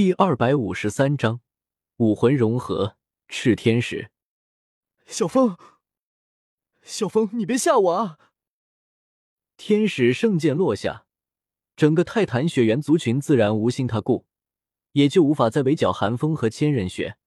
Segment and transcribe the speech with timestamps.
[0.00, 1.42] 第二百五十三章
[1.98, 2.96] 武魂融合
[3.28, 4.10] 炽天使。
[5.04, 5.58] 小风，
[6.80, 8.18] 小风，你别吓我啊！
[9.58, 11.04] 天使圣剑落下，
[11.76, 14.24] 整个泰坦雪原族群自然无心他顾，
[14.92, 17.18] 也就无法再围剿寒风和千仞雪。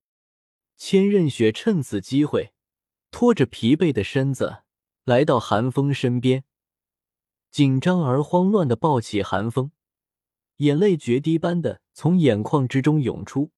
[0.76, 2.56] 千仞雪趁此机会，
[3.12, 4.64] 拖着疲惫的身子
[5.04, 6.44] 来到寒风身边，
[7.52, 9.72] 紧张而慌乱的抱起寒风。
[10.58, 13.52] 眼泪决堤般的从眼眶之中涌出，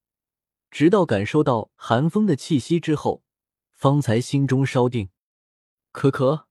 [0.69, 3.23] 直到感受到寒风的气息之后，
[3.71, 5.09] 方才心中稍定。
[5.93, 6.45] 咳咳，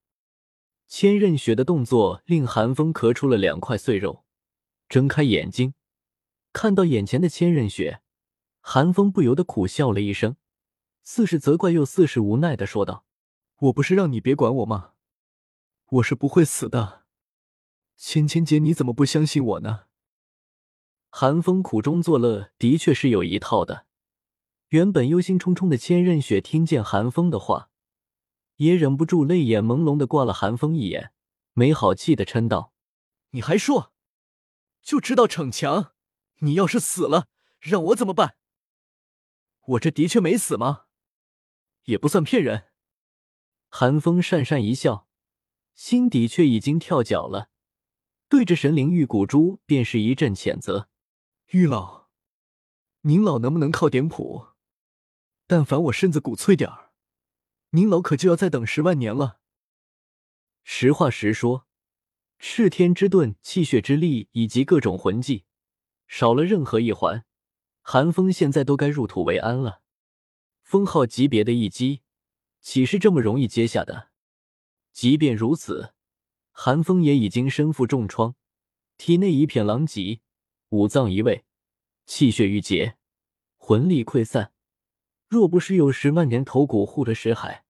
[0.88, 4.24] 千仞雪的动作令寒风咳出了两块碎肉，
[4.88, 5.74] 睁开眼睛，
[6.54, 8.00] 看到眼前的千仞雪，
[8.60, 10.36] 寒风不由得苦笑了一声，
[11.02, 13.04] 似是责怪又似是无奈的说道
[13.60, 14.92] ：“我不是让你别管我吗？
[15.86, 17.04] 我是不会死的。
[17.98, 19.84] 芊芊姐，你怎么不相信我呢？”
[21.16, 23.86] 寒风苦中作乐，的确是有一套的。
[24.70, 27.70] 原本忧心忡忡的千仞雪听见寒风的话，
[28.56, 31.12] 也忍不住泪眼朦胧的挂了寒风一眼，
[31.52, 32.72] 没好气的嗔道
[33.30, 33.92] ：“你还说，
[34.82, 35.92] 就知道逞强？
[36.40, 37.28] 你要是死了，
[37.60, 38.34] 让我怎么办？
[39.66, 40.86] 我这的确没死吗？
[41.84, 42.64] 也不算骗人。”
[43.70, 45.06] 寒风讪讪一笑，
[45.76, 47.50] 心底却已经跳脚了，
[48.28, 50.88] 对着神灵玉骨珠便是一阵谴责。
[51.48, 52.08] 玉老，
[53.02, 54.48] 您老能不能靠点谱？
[55.46, 56.90] 但凡我身子骨脆点儿，
[57.70, 59.38] 您老可就要再等十万年了。
[60.64, 61.68] 实话实说，
[62.38, 65.44] 赤天之盾、气血之力以及各种魂技，
[66.08, 67.24] 少了任何一环，
[67.82, 69.82] 寒风现在都该入土为安了。
[70.62, 72.02] 封号级别的一击，
[72.60, 74.08] 岂是这么容易接下的？
[74.92, 75.92] 即便如此，
[76.50, 78.34] 寒风也已经身负重创，
[78.96, 80.22] 体内一片狼藉。
[80.70, 81.44] 五脏移位，
[82.06, 82.96] 气血郁结，
[83.56, 84.52] 魂力溃散。
[85.28, 87.64] 若不是有十万年头骨护着石海，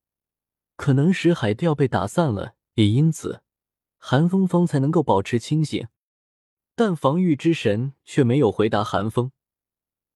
[0.77, 2.55] 可能石海都要被打散了。
[2.75, 3.43] 也因此，
[3.99, 5.87] 寒风方才能够保持清醒。
[6.75, 9.31] 但防御之神却没有回答寒风。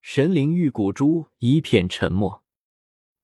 [0.00, 2.43] 神灵玉骨珠一片沉默，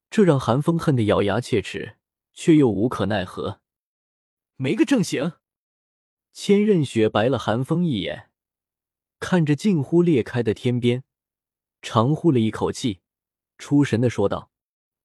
[0.09, 1.97] 这让寒风恨得咬牙切齿，
[2.33, 3.61] 却又无可奈何。
[4.57, 5.33] 没个正形。
[6.33, 8.31] 千仞雪白了寒风一眼。
[9.27, 11.03] 看着近乎裂开的天边，
[11.81, 13.01] 长呼了一口气，
[13.57, 14.51] 出神的说道：“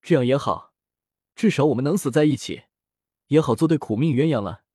[0.03, 0.73] 这样也好，
[1.35, 2.63] 至少我们能死在一起，
[3.27, 4.65] 也好做对苦命鸳鸯了。”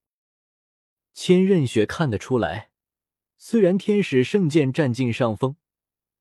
[1.12, 2.70] 千仞雪看得出来，
[3.36, 5.56] 虽然天使圣剑占尽上风，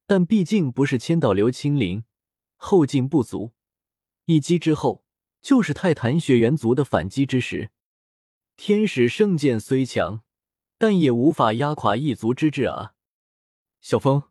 [0.05, 2.03] 但毕竟不是千道流清灵，
[2.57, 3.53] 后劲不足。
[4.25, 5.05] 一击之后，
[5.41, 7.71] 就是泰坦雪猿族的反击之时。
[8.57, 10.23] 天使圣剑虽强，
[10.77, 12.92] 但也无法压垮一族之志啊。
[13.83, 14.23] 小风，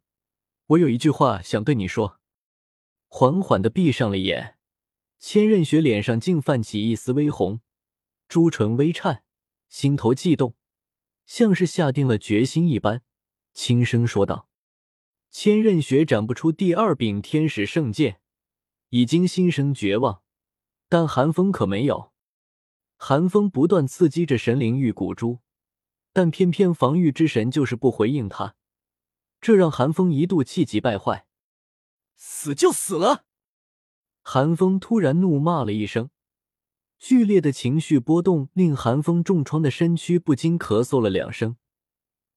[0.64, 2.18] 我有一句话想对你说。
[3.06, 4.56] 缓缓的闭上了眼，
[5.18, 7.60] 千仞雪脸上竟泛起一丝微红，
[8.28, 9.24] 朱唇微颤，
[9.68, 10.56] 心头悸动，
[11.26, 13.02] 像是下定了决心一般，
[13.52, 14.48] 轻声说道
[15.30, 18.22] ：“千仞雪斩不出第二柄天使圣剑，
[18.88, 20.22] 已经心生绝望，
[20.88, 22.14] 但寒风可没有。
[22.96, 25.40] 寒风不断刺激着神灵玉骨珠，
[26.14, 28.54] 但偏偏防御之神就是不回应他。”
[29.42, 31.26] 这让韩风一度气急败坏，
[32.14, 33.24] 死就死了！
[34.22, 36.10] 韩风突然怒骂了一声，
[36.96, 41.56] 剧烈的情绪波动令韩风重创的身躯不禁咳嗽了两声，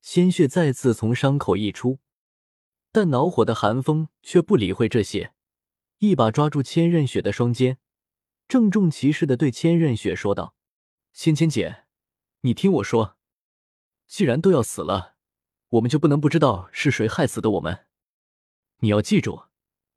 [0.02, 2.00] 鲜血再次从伤口溢出。
[2.92, 5.36] 但恼火的寒风却不理会这些，
[6.00, 7.78] 一把抓住千仞雪的双肩，
[8.48, 10.56] 郑重其事的对千仞雪说道
[11.14, 11.84] ：“芊芊姐，
[12.42, 13.18] 你听我说，
[14.08, 15.14] 既然都要死了。”
[15.76, 17.86] 我们就不能不知道是谁害死的我们？
[18.80, 19.46] 你要记住，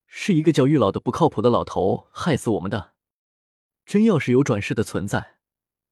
[0.07, 2.95] 是一个叫玉老的不靠谱的老头害死我们的。
[3.85, 5.39] 真要是有转世的存在，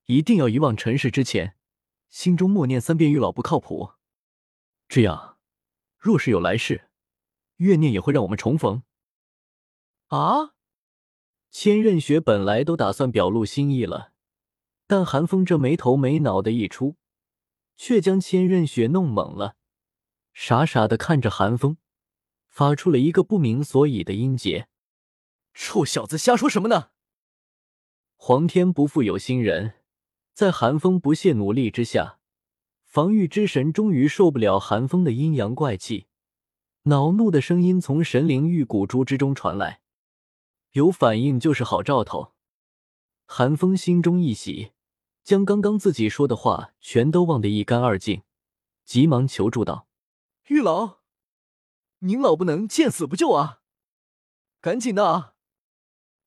[0.07, 1.57] 一定要遗忘尘世之前，
[2.09, 3.93] 心中默念三遍玉老不靠谱。
[4.89, 5.39] 这样，
[5.99, 6.89] 若是有来世，
[7.57, 8.83] 怨念也会让我们重逢。
[10.09, 10.55] 啊！
[11.51, 14.13] 千仞雪本来都打算表露心意了，
[14.87, 16.97] 但寒风这没头没脑的一出，
[17.77, 19.57] 却将千仞雪弄懵了。
[20.38, 21.78] 傻傻的看着寒风，
[22.47, 24.68] 发出了一个不明所以的音节。
[25.54, 26.91] 臭小子，瞎说什么呢？
[28.16, 29.77] 皇天不负有心人，
[30.34, 32.18] 在寒风不懈努力之下，
[32.84, 36.06] 防御之神终于受不了寒风的阴阳怪气，
[36.83, 39.80] 恼怒的声音从神灵玉骨珠之中传来
[40.72, 42.34] ：“有反应就是好兆头。”
[43.24, 44.72] 寒风心中一喜，
[45.24, 48.22] 将刚刚自己说的话全都忘得一干二净，
[48.84, 49.85] 急忙求助道。
[50.48, 51.01] 玉老，
[51.98, 53.63] 您老不能见死不救啊！
[54.60, 55.34] 赶紧的啊！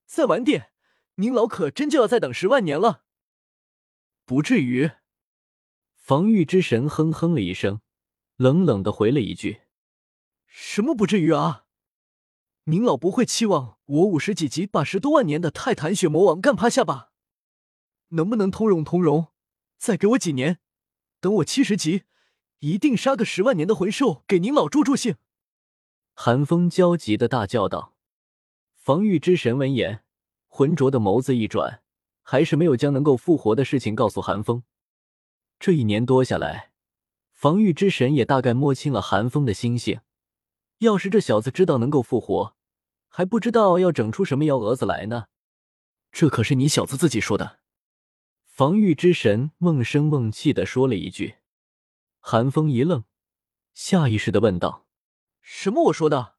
[0.05, 0.73] 再晚点，
[1.15, 3.05] 您老可真就要再等十万年了。
[4.25, 4.91] 不至于。
[5.95, 7.79] 防御之神哼哼了一声，
[8.35, 9.61] 冷冷的回了一句
[10.47, 11.65] ：“什么不至于啊？
[12.65, 17.13] 您老不会期望我五十几级把十多万年的泰坦血魔王干趴下吧？
[18.09, 19.27] 能不能通融通融？
[19.77, 20.59] 再给我几年，
[21.21, 22.03] 等我七十级，
[22.59, 25.15] 一定杀个十万年的魂兽给您老助助兴。”
[26.13, 27.93] 寒风焦急的大叫道。
[28.75, 30.03] 防御之神闻言，
[30.47, 31.81] 浑浊的眸子一转，
[32.23, 34.63] 还是没有将能够复活的事情告诉寒风。
[35.59, 36.71] 这一年多下来，
[37.31, 40.01] 防御之神也大概摸清了寒风的心性。
[40.79, 42.55] 要是这小子知道能够复活，
[43.09, 45.25] 还不知道要整出什么幺蛾子来呢。
[46.11, 47.59] 这可是你小子自己说的。
[48.45, 51.35] 防御之神瓮声瓮气的说了一句。
[52.31, 53.05] 寒风一愣，
[53.73, 54.85] 下意识的问道
[55.41, 55.85] ：“什么？
[55.85, 56.35] 我说的？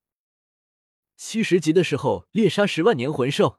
[1.16, 3.58] 七十级的时候猎杀十万年魂兽，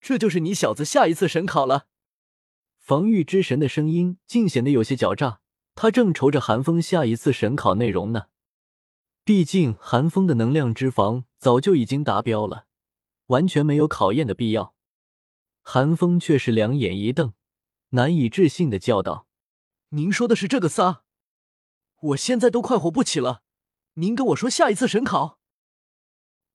[0.00, 1.86] 这就是你小子下一次神考了？”
[2.76, 5.40] 防御之神的声音竟显得有些狡诈，
[5.76, 8.26] 他正愁着寒风下一次神考内容呢。
[9.22, 12.66] 毕竟寒风的能量脂肪早就已经达标了，
[13.26, 14.74] 完全没有考验的必要。
[15.62, 17.34] 寒风却是两眼一瞪，
[17.90, 19.28] 难以置信的叫道
[19.90, 21.04] ：“您说的是这个仨？
[22.00, 23.42] 我现在都快活不起了，
[23.94, 25.38] 您跟我说下一次神考？”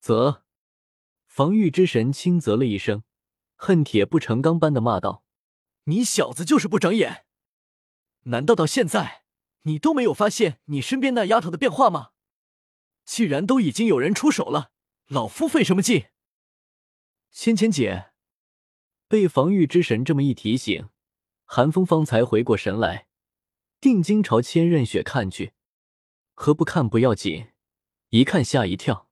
[0.02, 0.44] 啧！
[1.28, 3.04] 防御之神轻啧了一声，
[3.56, 5.24] 恨铁不成钢般的骂道。
[5.86, 7.26] 你小子就是不长眼！
[8.24, 9.24] 难道到现在
[9.64, 12.12] 你都没有发现你身边那丫头的变化吗？
[13.04, 14.72] 既然都已经有人出手了，
[15.08, 16.08] 老夫费什么劲？
[17.32, 18.12] 芊芊姐
[19.08, 20.88] 被防御之神这么一提醒，
[21.46, 23.08] 寒风方才回过神来，
[23.84, 25.52] 定睛朝千仞雪看去。
[26.36, 27.48] 何不看不要紧，
[28.12, 29.10] 一看吓一跳。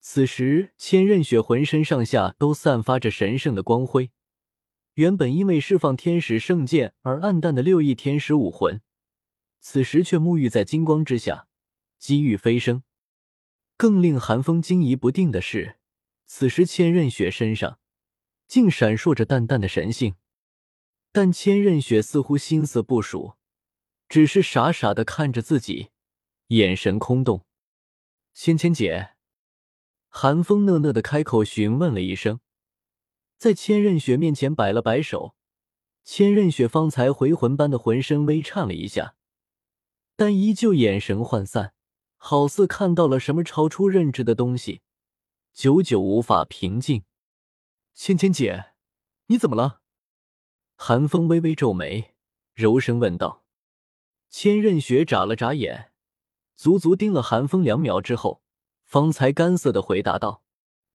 [0.00, 4.10] 此时千仞雪浑身上下都散发着神圣的光辉。
[4.94, 8.82] 原本因为释放天使圣剑而暗淡的六翼天使武魂，
[9.60, 11.46] 此时却沐浴在金光之下，
[12.00, 12.82] 机遇飞升。
[13.76, 15.76] 更令寒风惊疑不定的是，
[16.26, 17.78] 此时千仞雪身上
[18.48, 20.16] 竟闪烁着淡淡的神性。
[21.12, 23.34] 但千仞雪似乎心思不属，
[24.08, 25.90] 只是傻傻的看着自己，
[26.48, 27.44] 眼神空洞。
[28.32, 29.14] 芊芊姐，
[30.08, 32.40] 寒风讷讷的开口询问了一声。
[33.38, 35.34] 在千仞雪面前摆了摆手，
[36.04, 39.16] 千仞雪方才回魂般的浑身微颤了一下，
[40.16, 41.74] 但依旧眼神涣散，
[42.16, 44.80] 好似看到了什么超出认知的东西，
[45.52, 47.04] 久久无法平静。
[47.94, 48.72] 芊芊姐，
[49.26, 49.80] 你怎么了？
[50.76, 52.14] 寒风微微皱眉，
[52.54, 53.45] 柔声问道。
[54.28, 55.92] 千仞雪眨了眨眼，
[56.54, 58.42] 足足盯了寒风两秒之后，
[58.84, 60.42] 方才干涩的回答道：“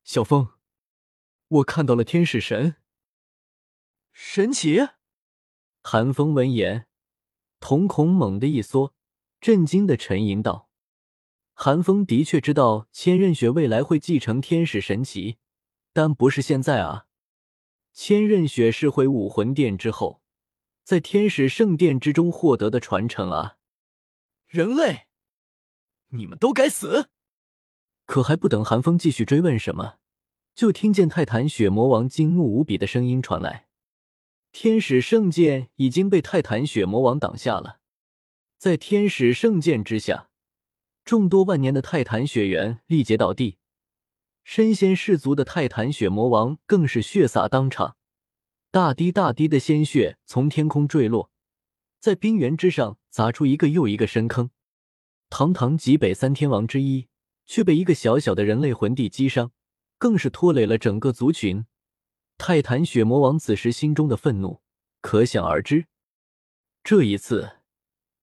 [0.03, 0.49] 小风。”
[1.47, 2.77] 我看到了天使神，
[4.13, 4.79] 神奇！
[5.81, 6.87] 寒风闻言，
[7.59, 8.93] 瞳孔猛地一缩，
[9.41, 10.69] 震惊的沉吟道
[11.53, 15.39] ：“寒风的确知道千仞雪未来会继承天使神奇，
[15.91, 17.07] 但不是现在啊！
[17.91, 20.20] 千仞雪是回武魂殿之后，
[20.91, 23.55] 在天使圣殿之中获得的传承啊！
[24.45, 25.07] 人类，
[26.09, 27.07] 你们都该死！”
[28.05, 29.99] 可还不等寒风继续追问什么。
[30.53, 33.69] 就听见泰坦血魔王惊怒无比的声音传来，
[34.51, 37.79] 天使圣剑已经被泰坦血魔王挡下了。
[38.57, 40.27] 在天使圣剑之下，
[41.05, 43.59] 众多万年的泰坦血缘力竭倒地，
[44.43, 47.95] 身先士卒的泰坦血魔王更是血洒当场，
[48.71, 51.29] 大滴大滴的鲜血从天空坠落，
[51.99, 54.49] 在冰原之上砸出一个又一个深坑。
[55.29, 57.09] 堂堂极北三天王之一，
[57.45, 59.51] 却被一个小小的人类魂帝击伤。
[59.97, 61.65] 更是拖累了整个族群。
[62.39, 64.61] 泰坦血魔王此时心中的愤怒
[64.99, 65.85] 可想而知。
[66.83, 67.57] 这一次，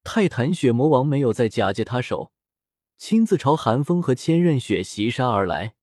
[0.02, 2.32] 泰坦血魔王没有再假借他手，
[2.96, 5.76] 亲自朝寒风和千仞雪袭杀而来。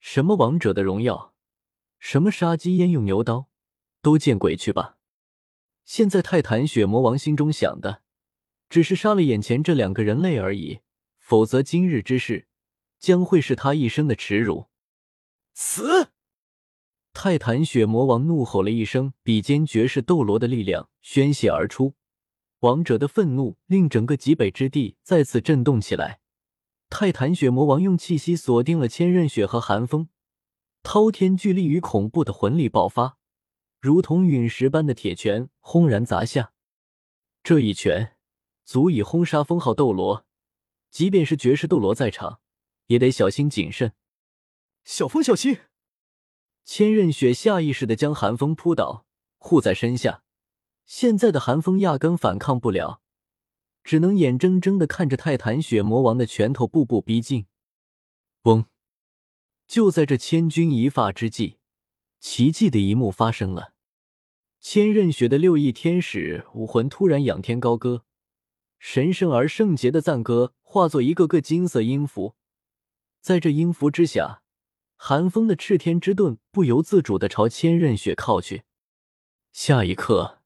[0.00, 1.32] 什么王者的荣耀，
[1.98, 3.48] 什么杀鸡焉用牛刀，
[4.06, 4.98] 都见鬼去吧！
[5.84, 8.02] 现在泰坦血魔王心中想的，
[8.68, 10.78] 只是杀了眼前这两个人类而已。
[11.18, 12.46] 否则，今日之事
[13.00, 14.68] 将会是他一生的耻辱。
[15.54, 16.12] 死！
[17.12, 21.94] 泰坦血魔王怒吼了一声，比肩绝世斗罗的力量宣泄而出。
[22.60, 26.20] 王者的愤怒令整个极北之地再次震动起来。
[26.88, 30.08] 泰坦血魔王用气息锁定了千仞雪和寒风，
[30.84, 33.18] 滔天巨力与恐怖的魂力爆发，
[33.78, 36.52] 如同陨石般的铁拳轰然砸下。
[37.42, 38.16] 这一拳
[38.64, 40.26] 足以轰杀封号斗罗，
[40.90, 42.40] 即便是绝世斗罗在场，
[42.86, 43.92] 也得小心谨慎。
[44.84, 45.58] 小风，小心！
[46.64, 49.06] 千仞雪下意识的将寒风扑倒，
[49.38, 50.24] 护在身下。
[50.84, 53.00] 现在的寒风压根反抗不了，
[53.84, 57.46] 只能眼睁睁的看着泰坦雪魔王的拳头步步逼近。
[58.42, 58.66] 嗡！
[59.68, 61.58] 就在这千钧一发之际，
[62.28, 63.72] 奇迹的一幕发生了。
[64.58, 68.04] 千仞雪的六翼天使武魂突然仰天高歌，
[68.80, 72.34] 神圣而圣洁的赞歌化作一个个金色音符，
[73.20, 74.42] 在这音符之下。
[74.96, 78.64] 寒风的炽天之盾不由自主的朝千仞雪靠去。
[79.52, 80.42] 下一刻，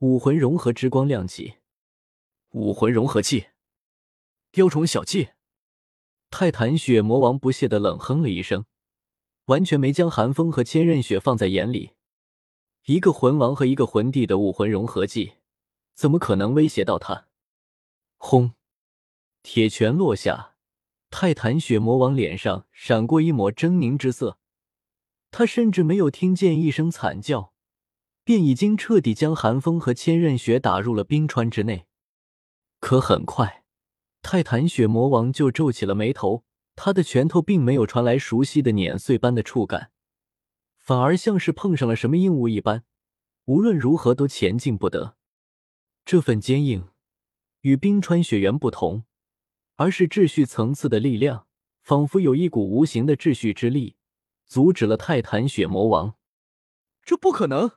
[0.00, 1.54] 武魂融合之光亮起，
[2.50, 3.46] 武魂融合器，
[4.52, 5.30] 雕虫小技。
[6.28, 8.66] 泰坦雪魔王不屑的冷哼了一声，
[9.46, 11.92] 完全没将寒风和千仞雪放在眼里。
[12.86, 15.34] 一个魂王和一个魂帝的武魂融合技，
[15.94, 17.28] 怎么可能威胁到他？
[18.16, 18.52] 轰！
[19.42, 20.52] 铁拳落下。
[21.10, 24.36] 泰坦雪魔王脸上闪过一抹狰狞之色，
[25.30, 27.52] 他甚至没有听见一声惨叫，
[28.24, 31.86] 便已经彻底将寒风和千仞雪打入了冰川之内。
[32.80, 33.62] 可很快，
[34.22, 36.42] 泰坦雪魔王就皱起了眉头，
[36.76, 39.90] 他的拳头并没有传来熟悉的碾碎般的触感，
[40.78, 42.84] 反而像是碰上了什么硬物一般，
[43.46, 45.16] 无论如何都前进不得。
[46.04, 46.88] 这份坚硬
[47.62, 49.04] 与冰川雪原不同。
[49.76, 51.48] 而是秩序层次的力量，
[51.82, 53.96] 仿佛有一股无形的秩序之力，
[54.46, 56.14] 阻止了泰坦雪魔王。
[57.02, 57.72] 这不可能，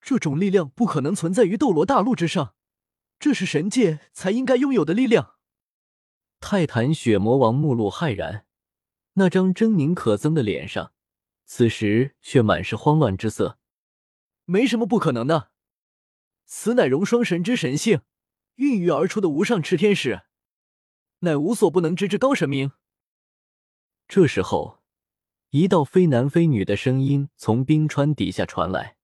[0.00, 2.56] 这种力量不可能存在于斗罗大陆之上，
[3.20, 5.36] 这是神界才应该拥有的力量。
[6.40, 8.46] 泰坦雪魔王目露骇然，
[9.14, 10.92] 那张狰狞可憎的脸上，
[11.44, 13.58] 此时却满是慌乱之色。
[14.44, 15.50] 没什么不可能的，
[16.46, 18.02] 此乃融双神之神性
[18.54, 20.22] 孕育而出的无上炽天使。
[21.20, 22.70] 乃无所不能之至高神明。
[24.06, 24.78] 这时候，
[25.50, 28.96] 一道非男非女的声音从冰川底下传来。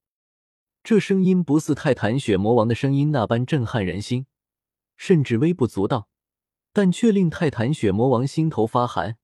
[0.82, 4.26] 这声音不似泰坦雪魔王的声音那般震撼人心，
[4.96, 6.08] 甚至微不足道，
[6.74, 9.16] 但却令泰坦血魔王心头发寒。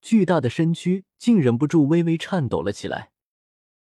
[0.00, 3.13] 巨大的身躯竟忍不住微微颤抖了起来。